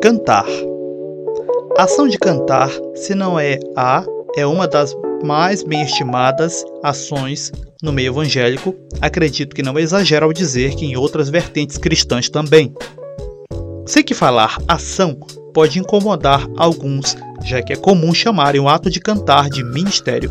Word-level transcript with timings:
Cantar. 0.00 0.46
A 1.76 1.82
ação 1.82 2.06
de 2.06 2.16
cantar, 2.16 2.70
se 2.94 3.16
não 3.16 3.38
é 3.38 3.58
a, 3.76 4.04
é 4.36 4.46
uma 4.46 4.68
das 4.68 4.96
mais 5.24 5.64
bem 5.64 5.82
estimadas 5.82 6.64
ações 6.84 7.50
no 7.82 7.92
meio 7.92 8.12
evangélico. 8.12 8.74
Acredito 9.00 9.56
que 9.56 9.62
não 9.62 9.76
exagero 9.76 10.26
ao 10.26 10.32
dizer 10.32 10.76
que 10.76 10.86
em 10.86 10.96
outras 10.96 11.28
vertentes 11.28 11.78
cristãs 11.78 12.28
também. 12.28 12.72
Sei 13.86 14.04
que 14.04 14.14
falar 14.14 14.58
ação 14.68 15.18
pode 15.52 15.80
incomodar 15.80 16.46
alguns, 16.56 17.16
já 17.44 17.60
que 17.60 17.72
é 17.72 17.76
comum 17.76 18.14
chamarem 18.14 18.60
o 18.60 18.68
ato 18.68 18.88
de 18.88 19.00
cantar 19.00 19.50
de 19.50 19.64
ministério. 19.64 20.30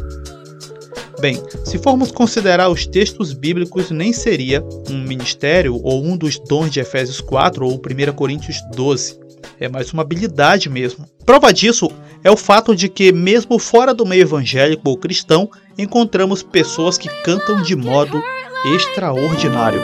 Bem, 1.20 1.42
se 1.66 1.80
formos 1.80 2.12
considerar 2.12 2.70
os 2.70 2.86
textos 2.86 3.34
bíblicos, 3.34 3.90
nem 3.90 4.14
seria 4.14 4.64
um 4.90 5.00
ministério 5.00 5.80
ou 5.84 6.06
um 6.06 6.16
dos 6.16 6.38
dons 6.38 6.70
de 6.70 6.80
Efésios 6.80 7.20
4 7.20 7.66
ou 7.66 7.74
1 7.74 8.14
Coríntios 8.14 8.58
12. 8.75 9.20
É 9.60 9.68
mais 9.68 9.92
uma 9.92 10.04
habilidade 10.04 10.70
mesmo. 10.70 11.08
Prova 11.25 11.52
disso 11.52 11.89
é 12.24 12.30
o 12.30 12.38
fato 12.38 12.75
de 12.75 12.88
que, 12.88 13.11
mesmo 13.11 13.58
fora 13.58 13.96
do 13.96 14.06
meio 14.06 14.22
evangélico 14.22 14.89
ou 14.89 14.98
cristão, 14.98 15.50
encontramos 15.75 16.44
pessoas 16.44 17.00
que 17.00 17.10
cantam 17.24 17.64
de 17.64 17.75
modo 17.75 18.22
extraordinário. 18.75 19.82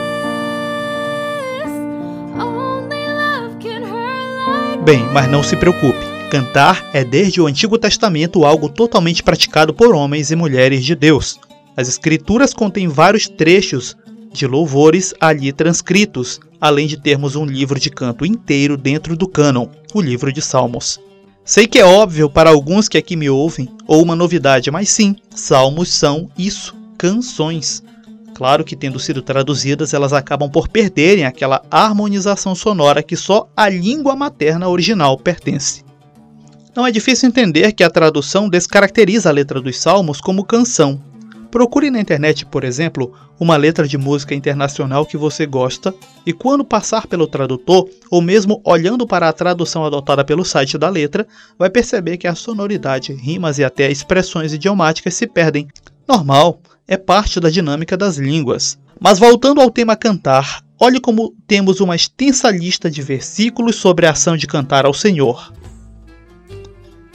Bem, 4.84 5.00
mas 5.12 5.28
não 5.28 5.42
se 5.42 5.56
preocupe. 5.56 6.13
Cantar 6.30 6.90
é 6.92 7.04
desde 7.04 7.40
o 7.40 7.46
Antigo 7.46 7.78
Testamento 7.78 8.44
algo 8.44 8.68
totalmente 8.68 9.22
praticado 9.22 9.72
por 9.72 9.94
homens 9.94 10.30
e 10.30 10.36
mulheres 10.36 10.84
de 10.84 10.94
Deus. 10.94 11.38
As 11.76 11.88
Escrituras 11.88 12.52
contêm 12.52 12.88
vários 12.88 13.28
trechos 13.28 13.96
de 14.32 14.46
louvores 14.46 15.14
ali 15.20 15.52
transcritos, 15.52 16.40
além 16.60 16.86
de 16.86 16.96
termos 16.96 17.36
um 17.36 17.44
livro 17.44 17.78
de 17.78 17.88
canto 17.88 18.26
inteiro 18.26 18.76
dentro 18.76 19.16
do 19.16 19.28
cânon, 19.28 19.68
o 19.92 20.00
livro 20.00 20.32
de 20.32 20.42
Salmos. 20.42 20.98
Sei 21.44 21.66
que 21.66 21.78
é 21.78 21.84
óbvio 21.84 22.28
para 22.28 22.50
alguns 22.50 22.88
que 22.88 22.98
aqui 22.98 23.14
me 23.16 23.28
ouvem, 23.30 23.68
ou 23.86 24.02
uma 24.02 24.16
novidade, 24.16 24.70
mas 24.70 24.88
sim, 24.88 25.14
salmos 25.30 25.92
são 25.92 26.28
isso, 26.38 26.74
canções. 26.96 27.82
Claro 28.34 28.64
que, 28.64 28.74
tendo 28.74 28.98
sido 28.98 29.22
traduzidas, 29.22 29.94
elas 29.94 30.12
acabam 30.12 30.50
por 30.50 30.68
perderem 30.68 31.24
aquela 31.24 31.62
harmonização 31.70 32.54
sonora 32.54 33.02
que 33.02 33.14
só 33.14 33.48
a 33.56 33.68
língua 33.68 34.16
materna 34.16 34.68
original 34.68 35.16
pertence. 35.16 35.84
Não 36.76 36.84
é 36.84 36.90
difícil 36.90 37.28
entender 37.28 37.72
que 37.72 37.84
a 37.84 37.90
tradução 37.90 38.48
descaracteriza 38.48 39.28
a 39.28 39.32
letra 39.32 39.60
dos 39.60 39.78
salmos 39.78 40.20
como 40.20 40.44
canção. 40.44 41.00
Procure 41.48 41.88
na 41.88 42.00
internet, 42.00 42.44
por 42.44 42.64
exemplo, 42.64 43.12
uma 43.38 43.56
letra 43.56 43.86
de 43.86 43.96
música 43.96 44.34
internacional 44.34 45.06
que 45.06 45.16
você 45.16 45.46
gosta 45.46 45.94
e, 46.26 46.32
quando 46.32 46.64
passar 46.64 47.06
pelo 47.06 47.28
tradutor, 47.28 47.88
ou 48.10 48.20
mesmo 48.20 48.60
olhando 48.64 49.06
para 49.06 49.28
a 49.28 49.32
tradução 49.32 49.84
adotada 49.84 50.24
pelo 50.24 50.44
site 50.44 50.76
da 50.76 50.88
letra, 50.88 51.24
vai 51.56 51.70
perceber 51.70 52.16
que 52.16 52.26
a 52.26 52.34
sonoridade, 52.34 53.12
rimas 53.12 53.58
e 53.58 53.64
até 53.64 53.88
expressões 53.88 54.52
idiomáticas 54.52 55.14
se 55.14 55.28
perdem. 55.28 55.68
Normal, 56.08 56.58
é 56.88 56.96
parte 56.96 57.38
da 57.38 57.50
dinâmica 57.50 57.96
das 57.96 58.16
línguas. 58.16 58.76
Mas 58.98 59.20
voltando 59.20 59.60
ao 59.60 59.70
tema 59.70 59.94
cantar, 59.94 60.60
olhe 60.80 60.98
como 60.98 61.32
temos 61.46 61.80
uma 61.80 61.94
extensa 61.94 62.50
lista 62.50 62.90
de 62.90 63.00
versículos 63.00 63.76
sobre 63.76 64.06
a 64.06 64.10
ação 64.10 64.36
de 64.36 64.48
cantar 64.48 64.86
ao 64.86 64.92
Senhor. 64.92 65.52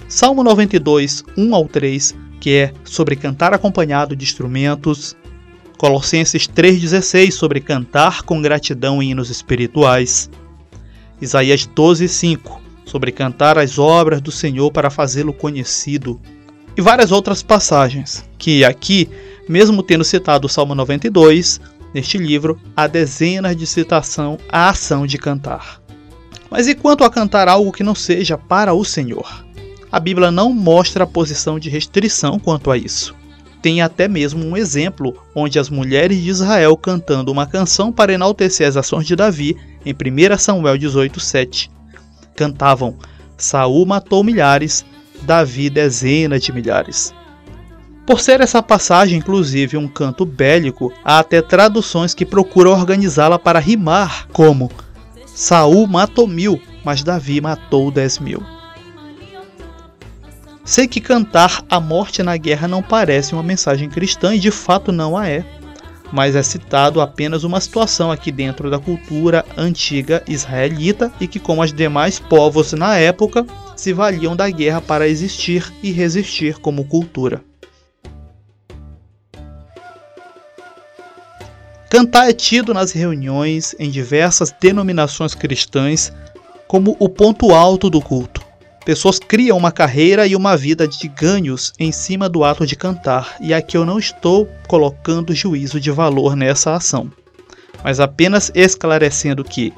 Salmo 0.09 0.43
92, 0.43 1.23
1 1.37 1.53
ao 1.53 1.67
3, 1.67 2.15
que 2.39 2.55
é 2.55 2.73
sobre 2.83 3.15
cantar 3.15 3.53
acompanhado 3.53 4.15
de 4.15 4.25
instrumentos. 4.25 5.15
Colossenses 5.77 6.47
3,16 6.47 7.31
sobre 7.31 7.61
cantar 7.61 8.23
com 8.23 8.41
gratidão 8.41 9.03
em 9.03 9.11
hinos 9.11 9.29
espirituais. 9.29 10.27
Isaías 11.21 11.67
12, 11.67 12.07
5 12.07 12.59
sobre 12.85 13.11
cantar 13.11 13.59
as 13.59 13.77
obras 13.77 14.19
do 14.19 14.31
Senhor 14.31 14.71
para 14.71 14.89
fazê-lo 14.89 15.31
conhecido. 15.31 16.19
E 16.75 16.81
várias 16.81 17.11
outras 17.11 17.43
passagens, 17.43 18.27
que 18.39 18.65
aqui, 18.65 19.07
mesmo 19.47 19.83
tendo 19.83 20.03
citado 20.03 20.47
o 20.47 20.49
Salmo 20.49 20.73
92, 20.73 21.61
neste 21.93 22.17
livro 22.17 22.59
há 22.75 22.87
dezenas 22.87 23.55
de 23.55 23.67
citação 23.67 24.39
à 24.49 24.69
ação 24.69 25.05
de 25.05 25.19
cantar. 25.19 25.79
Mas 26.49 26.67
e 26.67 26.73
quanto 26.73 27.03
a 27.03 27.11
cantar 27.11 27.47
algo 27.47 27.71
que 27.71 27.83
não 27.83 27.93
seja 27.93 28.39
para 28.39 28.73
o 28.73 28.83
Senhor? 28.83 29.45
A 29.91 29.99
Bíblia 29.99 30.31
não 30.31 30.53
mostra 30.53 31.03
a 31.03 31.07
posição 31.07 31.59
de 31.59 31.69
restrição 31.69 32.37
quanto 32.39 32.69
a 32.69 32.77
isso. 32.77 33.15
Tem 33.61 33.81
até 33.81 34.07
mesmo 34.07 34.45
um 34.45 34.55
exemplo 34.55 35.15
onde 35.35 35.59
as 35.59 35.69
mulheres 35.69 36.21
de 36.21 36.29
Israel 36.29 36.77
cantando 36.77 37.31
uma 37.31 37.45
canção 37.45 37.91
para 37.91 38.13
enaltecer 38.13 38.67
as 38.67 38.77
ações 38.77 39.05
de 39.05 39.15
Davi 39.15 39.57
em 39.85 39.93
1 39.93 40.37
Samuel 40.37 40.77
18:7. 40.77 41.69
Cantavam: 42.35 42.95
Saul 43.37 43.85
matou 43.85 44.23
milhares, 44.23 44.85
Davi 45.23 45.69
dezenas 45.69 46.41
de 46.41 46.53
milhares. 46.53 47.13
Por 48.05 48.21
ser 48.21 48.41
essa 48.41 48.63
passagem 48.63 49.19
inclusive 49.19 49.77
um 49.77 49.87
canto 49.87 50.25
bélico, 50.25 50.91
há 51.03 51.19
até 51.19 51.41
traduções 51.41 52.13
que 52.13 52.25
procuram 52.25 52.71
organizá-la 52.71 53.37
para 53.37 53.59
rimar, 53.59 54.27
como 54.31 54.71
Saul 55.25 55.85
matou 55.85 56.27
mil, 56.27 56.61
mas 56.83 57.03
Davi 57.03 57.41
matou 57.41 57.91
dez 57.91 58.19
mil. 58.19 58.41
Sei 60.69 60.87
que 60.87 61.01
cantar 61.01 61.65
a 61.67 61.79
morte 61.79 62.21
na 62.21 62.37
guerra 62.37 62.67
não 62.67 62.83
parece 62.83 63.33
uma 63.33 63.41
mensagem 63.41 63.89
cristã 63.89 64.35
e 64.35 64.39
de 64.39 64.51
fato 64.51 64.91
não 64.91 65.17
a 65.17 65.27
é, 65.27 65.43
mas 66.11 66.35
é 66.35 66.43
citado 66.43 67.01
apenas 67.01 67.43
uma 67.43 67.59
situação 67.59 68.11
aqui 68.11 68.31
dentro 68.31 68.69
da 68.69 68.77
cultura 68.77 69.43
antiga 69.57 70.23
israelita 70.27 71.11
e 71.19 71.27
que, 71.27 71.39
como 71.39 71.63
os 71.63 71.73
demais 71.73 72.19
povos 72.19 72.71
na 72.73 72.95
época, 72.97 73.47
se 73.75 73.93
valiam 73.93 74.35
da 74.35 74.47
guerra 74.47 74.79
para 74.79 75.07
existir 75.07 75.73
e 75.81 75.89
resistir 75.89 76.59
como 76.59 76.85
cultura. 76.85 77.43
Cantar 81.89 82.29
é 82.29 82.33
tido 82.33 82.75
nas 82.75 82.91
reuniões 82.91 83.75
em 83.79 83.89
diversas 83.89 84.53
denominações 84.61 85.33
cristãs 85.33 86.13
como 86.67 86.95
o 86.99 87.09
ponto 87.09 87.55
alto 87.55 87.89
do 87.89 87.99
culto. 87.99 88.38
Pessoas 88.85 89.19
criam 89.19 89.57
uma 89.57 89.71
carreira 89.71 90.25
e 90.25 90.35
uma 90.35 90.55
vida 90.55 90.87
de 90.87 91.07
ganhos 91.07 91.73
em 91.77 91.91
cima 91.91 92.29
do 92.29 92.43
ato 92.43 92.65
de 92.65 92.75
cantar, 92.75 93.35
e 93.39 93.53
aqui 93.53 93.77
eu 93.77 93.85
não 93.85 93.99
estou 93.99 94.49
colocando 94.67 95.35
juízo 95.35 95.79
de 95.79 95.91
valor 95.91 96.35
nessa 96.35 96.73
ação, 96.73 97.11
mas 97.83 97.99
apenas 97.99 98.51
esclarecendo 98.55 99.43
que 99.43 99.73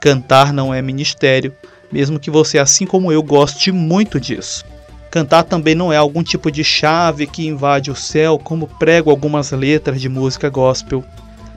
cantar 0.00 0.52
não 0.52 0.72
é 0.72 0.80
ministério, 0.80 1.52
mesmo 1.92 2.18
que 2.18 2.30
você, 2.30 2.58
assim 2.58 2.86
como 2.86 3.12
eu, 3.12 3.22
goste 3.22 3.70
muito 3.70 4.18
disso. 4.18 4.64
Cantar 5.10 5.44
também 5.44 5.74
não 5.74 5.92
é 5.92 5.96
algum 5.96 6.22
tipo 6.22 6.50
de 6.50 6.64
chave 6.64 7.26
que 7.26 7.46
invade 7.46 7.90
o 7.90 7.96
céu, 7.96 8.38
como 8.38 8.66
prego 8.66 9.10
algumas 9.10 9.52
letras 9.52 10.00
de 10.00 10.08
música 10.08 10.48
gospel, 10.48 11.04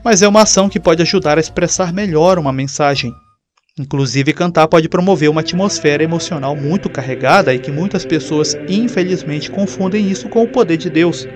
mas 0.04 0.22
é 0.22 0.28
uma 0.28 0.42
ação 0.42 0.68
que 0.68 0.80
pode 0.80 1.02
ajudar 1.02 1.38
a 1.38 1.40
expressar 1.40 1.92
melhor 1.92 2.38
uma 2.38 2.52
mensagem, 2.52 3.14
Inclusive, 3.80 4.34
cantar 4.34 4.68
pode 4.68 4.90
promover 4.90 5.30
uma 5.30 5.40
atmosfera 5.40 6.04
emocional 6.04 6.54
muito 6.54 6.90
carregada 6.90 7.54
e 7.54 7.58
que 7.58 7.72
muitas 7.72 8.04
pessoas, 8.04 8.54
infelizmente, 8.68 9.50
confundem 9.50 10.10
isso 10.10 10.28
com 10.28 10.42
o 10.42 10.48
poder 10.48 10.76
de 10.76 10.90
Deus, 10.90 11.26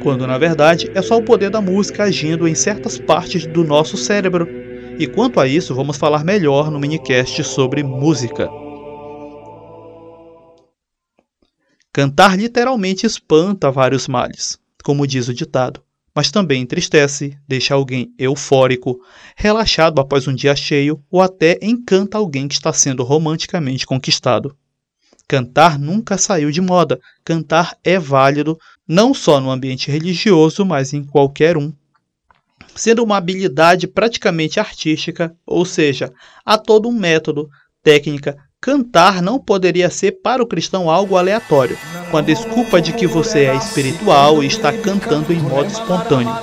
quando 0.00 0.28
na 0.28 0.38
verdade 0.38 0.88
é 0.94 1.02
só 1.02 1.18
o 1.18 1.22
poder 1.22 1.50
da 1.50 1.60
música 1.60 2.04
agindo 2.04 2.46
em 2.46 2.54
certas 2.54 3.00
partes 3.00 3.48
do 3.48 3.64
nosso 3.64 3.96
cérebro. 3.96 4.48
E 4.96 5.08
quanto 5.08 5.40
a 5.40 5.48
isso, 5.48 5.74
vamos 5.74 5.96
falar 5.96 6.22
melhor 6.22 6.70
no 6.70 6.78
minicast 6.78 7.42
sobre 7.42 7.82
música. 7.82 8.48
Cantar 11.92 12.38
literalmente 12.38 13.04
espanta 13.04 13.72
vários 13.72 14.06
males, 14.06 14.56
como 14.84 15.04
diz 15.04 15.26
o 15.26 15.34
ditado 15.34 15.82
mas 16.18 16.32
também 16.32 16.62
entristece, 16.62 17.38
deixa 17.46 17.74
alguém 17.74 18.12
eufórico, 18.18 19.00
relaxado 19.36 20.00
após 20.00 20.26
um 20.26 20.34
dia 20.34 20.56
cheio 20.56 21.00
ou 21.08 21.22
até 21.22 21.56
encanta 21.62 22.18
alguém 22.18 22.48
que 22.48 22.54
está 22.54 22.72
sendo 22.72 23.04
romanticamente 23.04 23.86
conquistado. 23.86 24.56
Cantar 25.28 25.78
nunca 25.78 26.18
saiu 26.18 26.50
de 26.50 26.60
moda. 26.60 26.98
Cantar 27.24 27.78
é 27.84 28.00
válido 28.00 28.58
não 28.84 29.14
só 29.14 29.40
no 29.40 29.48
ambiente 29.48 29.92
religioso, 29.92 30.66
mas 30.66 30.92
em 30.92 31.04
qualquer 31.04 31.56
um. 31.56 31.72
Sendo 32.74 33.04
uma 33.04 33.16
habilidade 33.16 33.86
praticamente 33.86 34.58
artística, 34.58 35.32
ou 35.46 35.64
seja, 35.64 36.12
há 36.44 36.58
todo 36.58 36.88
um 36.88 36.98
método, 36.98 37.48
técnica, 37.80 38.36
Cantar 38.60 39.22
não 39.22 39.38
poderia 39.38 39.88
ser 39.88 40.20
para 40.20 40.42
o 40.42 40.46
cristão 40.46 40.90
algo 40.90 41.16
aleatório, 41.16 41.78
com 42.10 42.16
a 42.16 42.20
desculpa 42.20 42.82
de 42.82 42.92
que 42.92 43.06
você 43.06 43.44
é 43.44 43.54
espiritual 43.54 44.42
e 44.42 44.46
está 44.46 44.72
cantando 44.72 45.32
em 45.32 45.38
modo 45.38 45.68
espontâneo. 45.70 46.34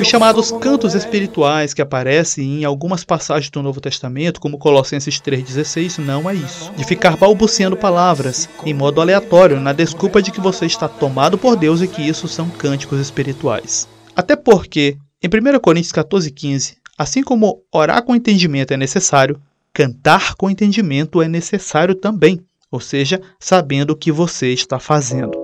Os 0.00 0.08
chamados 0.08 0.50
cantos 0.50 0.94
espirituais 0.94 1.72
que 1.72 1.80
aparecem 1.80 2.60
em 2.60 2.64
algumas 2.64 3.04
passagens 3.04 3.50
do 3.50 3.62
Novo 3.62 3.80
Testamento, 3.80 4.40
como 4.40 4.58
Colossenses 4.58 5.20
3,16, 5.20 5.98
não 5.98 6.28
é 6.28 6.34
isso. 6.34 6.72
De 6.76 6.84
ficar 6.84 7.16
balbuciando 7.16 7.76
palavras 7.76 8.48
em 8.66 8.74
modo 8.74 9.00
aleatório, 9.00 9.60
na 9.60 9.72
desculpa 9.72 10.20
de 10.20 10.32
que 10.32 10.40
você 10.40 10.66
está 10.66 10.88
tomado 10.88 11.38
por 11.38 11.54
Deus 11.54 11.80
e 11.80 11.86
que 11.86 12.02
isso 12.02 12.26
são 12.26 12.50
cânticos 12.50 12.98
espirituais. 12.98 13.86
Até 14.16 14.34
porque 14.34 14.98
Em 15.24 15.28
1 15.28 15.60
Coríntios 15.60 15.92
14,15, 15.92 16.74
assim 16.98 17.22
como 17.22 17.62
orar 17.70 18.02
com 18.02 18.16
entendimento 18.16 18.74
é 18.74 18.76
necessário, 18.76 19.40
cantar 19.72 20.34
com 20.34 20.50
entendimento 20.50 21.22
é 21.22 21.28
necessário 21.28 21.94
também, 21.94 22.40
ou 22.72 22.80
seja, 22.80 23.20
sabendo 23.38 23.92
o 23.92 23.96
que 23.96 24.10
você 24.10 24.52
está 24.52 24.80
fazendo. 24.80 25.40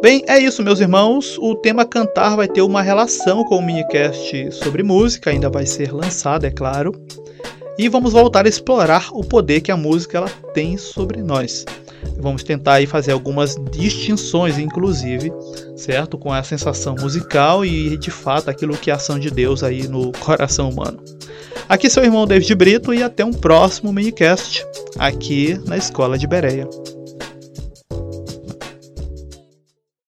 Bem, 0.00 0.24
é 0.26 0.38
isso, 0.38 0.62
meus 0.62 0.80
irmãos. 0.80 1.36
O 1.38 1.54
tema 1.54 1.84
cantar 1.84 2.36
vai 2.36 2.48
ter 2.48 2.62
uma 2.62 2.80
relação 2.80 3.44
com 3.44 3.56
o 3.56 3.62
minicast 3.62 4.50
sobre 4.52 4.82
música, 4.82 5.28
ainda 5.28 5.50
vai 5.50 5.66
ser 5.66 5.92
lançado, 5.92 6.46
é 6.46 6.50
claro. 6.50 6.92
E 7.78 7.88
vamos 7.88 8.12
voltar 8.12 8.46
a 8.46 8.48
explorar 8.48 9.08
o 9.12 9.22
poder 9.22 9.60
que 9.60 9.70
a 9.70 9.76
música 9.76 10.18
ela 10.18 10.30
tem 10.54 10.76
sobre 10.76 11.22
nós. 11.22 11.64
Vamos 12.18 12.42
tentar 12.42 12.74
aí 12.74 12.86
fazer 12.86 13.12
algumas 13.12 13.56
distinções, 13.70 14.58
inclusive, 14.58 15.32
certo? 15.76 16.16
Com 16.16 16.32
a 16.32 16.42
sensação 16.42 16.94
musical 16.94 17.64
e 17.64 17.96
de 17.98 18.10
fato 18.10 18.48
aquilo 18.48 18.76
que 18.76 18.90
é 18.90 18.94
a 18.94 18.96
ação 18.96 19.18
de 19.18 19.30
Deus 19.30 19.62
aí 19.62 19.86
no 19.86 20.12
coração 20.12 20.70
humano. 20.70 21.02
Aqui 21.68 21.90
seu 21.90 22.04
irmão 22.04 22.26
David 22.26 22.54
Brito 22.54 22.94
e 22.94 23.02
até 23.02 23.24
um 23.24 23.32
próximo 23.32 23.92
minicast 23.92 24.64
aqui 24.98 25.60
na 25.66 25.76
Escola 25.76 26.16
de 26.16 26.26
Bereia. 26.26 26.68